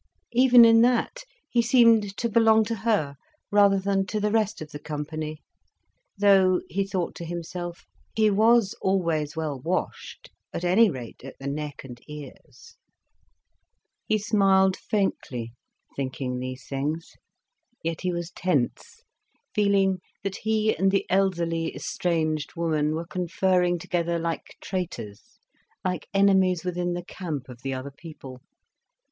Even 0.31 0.65
in 0.65 0.81
that 0.81 1.25
he 1.47 1.61
seemed 1.61 2.17
to 2.17 2.27
belong 2.27 2.65
to 2.65 2.73
her, 2.77 3.17
rather 3.51 3.77
than 3.77 4.03
to 4.07 4.19
the 4.19 4.31
rest 4.31 4.59
of 4.59 4.71
the 4.71 4.79
company; 4.79 5.43
though, 6.17 6.59
he 6.69 6.87
thought 6.87 7.13
to 7.13 7.23
himself, 7.23 7.85
he 8.15 8.27
was 8.31 8.73
always 8.81 9.35
well 9.35 9.59
washed, 9.59 10.31
at 10.53 10.63
any 10.63 10.89
rate 10.89 11.23
at 11.23 11.37
the 11.37 11.45
neck 11.45 11.83
and 11.83 12.01
ears. 12.07 12.77
He 14.07 14.17
smiled 14.17 14.75
faintly, 14.75 15.53
thinking 15.95 16.39
these 16.39 16.65
things. 16.67 17.11
Yet 17.83 18.01
he 18.01 18.11
was 18.11 18.31
tense, 18.31 19.03
feeling 19.53 19.99
that 20.23 20.37
he 20.37 20.75
and 20.75 20.89
the 20.89 21.05
elderly, 21.11 21.75
estranged 21.75 22.55
woman 22.55 22.95
were 22.95 23.05
conferring 23.05 23.77
together 23.77 24.17
like 24.17 24.57
traitors, 24.61 25.37
like 25.85 26.07
enemies 26.11 26.63
within 26.63 26.93
the 26.93 27.05
camp 27.05 27.49
of 27.49 27.61
the 27.61 27.75
other 27.75 27.91
people. 27.91 28.41